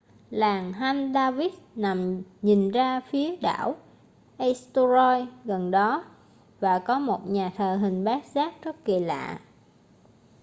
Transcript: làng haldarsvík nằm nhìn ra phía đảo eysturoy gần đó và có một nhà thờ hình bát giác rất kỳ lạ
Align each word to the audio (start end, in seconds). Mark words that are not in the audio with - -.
làng 0.29 0.73
haldarsvík 0.73 1.53
nằm 1.75 2.21
nhìn 2.41 2.71
ra 2.71 3.01
phía 3.09 3.35
đảo 3.35 3.75
eysturoy 4.37 5.27
gần 5.45 5.71
đó 5.71 6.05
và 6.59 6.79
có 6.79 6.99
một 6.99 7.21
nhà 7.27 7.51
thờ 7.57 7.75
hình 7.81 8.03
bát 8.03 8.25
giác 8.33 8.63
rất 8.63 8.75
kỳ 8.85 8.99
lạ 8.99 9.39